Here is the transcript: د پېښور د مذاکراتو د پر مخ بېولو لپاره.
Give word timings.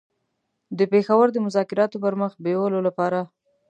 د 0.77 0.79
پېښور 0.91 1.27
د 1.31 1.37
مذاکراتو 1.45 1.97
د 2.01 2.01
پر 2.03 2.13
مخ 2.21 2.31
بېولو 2.43 2.79
لپاره. 2.87 3.19